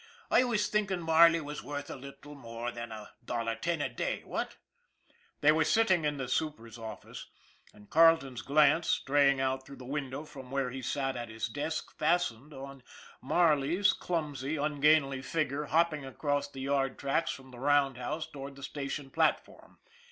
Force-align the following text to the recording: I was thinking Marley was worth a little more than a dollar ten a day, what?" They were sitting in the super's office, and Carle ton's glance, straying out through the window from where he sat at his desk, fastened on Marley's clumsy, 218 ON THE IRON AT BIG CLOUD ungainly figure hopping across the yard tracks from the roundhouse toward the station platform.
I 0.31 0.43
was 0.43 0.67
thinking 0.67 1.01
Marley 1.01 1.39
was 1.41 1.61
worth 1.61 1.87
a 1.91 1.95
little 1.95 2.33
more 2.33 2.71
than 2.71 2.91
a 2.91 3.11
dollar 3.23 3.53
ten 3.53 3.83
a 3.83 3.87
day, 3.93 4.23
what?" 4.25 4.55
They 5.41 5.51
were 5.51 5.63
sitting 5.63 6.05
in 6.05 6.17
the 6.17 6.27
super's 6.27 6.79
office, 6.79 7.27
and 7.71 7.87
Carle 7.87 8.17
ton's 8.17 8.41
glance, 8.41 8.89
straying 8.89 9.39
out 9.39 9.63
through 9.63 9.75
the 9.75 9.85
window 9.85 10.25
from 10.25 10.49
where 10.49 10.71
he 10.71 10.81
sat 10.81 11.15
at 11.15 11.29
his 11.29 11.47
desk, 11.47 11.95
fastened 11.99 12.51
on 12.51 12.81
Marley's 13.21 13.93
clumsy, 13.93 14.55
218 14.55 14.57
ON 14.57 14.57
THE 14.57 14.57
IRON 14.57 14.73
AT 14.73 14.81
BIG 14.81 14.81
CLOUD 14.81 14.95
ungainly 14.95 15.21
figure 15.21 15.65
hopping 15.65 16.05
across 16.07 16.49
the 16.49 16.61
yard 16.61 16.97
tracks 16.97 17.29
from 17.29 17.51
the 17.51 17.59
roundhouse 17.59 18.25
toward 18.25 18.55
the 18.55 18.63
station 18.63 19.11
platform. 19.11 19.77